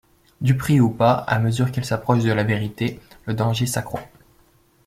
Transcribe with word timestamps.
Duperie 0.41 0.79
ou 0.79 0.89
pas, 0.89 1.13
à 1.13 1.37
mesure 1.37 1.71
qu'elle 1.71 1.85
s'approche 1.85 2.23
de 2.23 2.31
la 2.31 2.43
vérité, 2.43 2.99
le 3.27 3.35
danger 3.35 3.67
s'accroît. 3.67 4.01